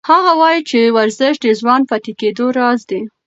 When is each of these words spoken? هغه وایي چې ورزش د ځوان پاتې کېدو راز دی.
هغه 0.09 0.31
وایي 0.41 0.61
چې 0.69 0.79
ورزش 0.97 1.35
د 1.41 1.45
ځوان 1.59 1.81
پاتې 1.89 2.11
کېدو 2.19 2.45
راز 2.57 2.79
دی. 2.89 3.01